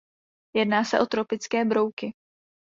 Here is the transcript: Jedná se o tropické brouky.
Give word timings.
Jedná 0.55 0.83
se 0.83 0.99
o 0.99 1.05
tropické 1.05 1.65
brouky. 1.65 2.13